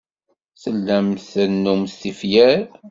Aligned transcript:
Tellamt 0.61 1.23
trennumt 1.29 1.93
tifyar. 2.01 2.61